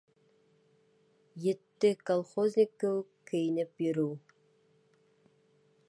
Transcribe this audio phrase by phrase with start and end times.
[1.51, 4.13] Етте колхозник кеүек кейенеп йөрөү.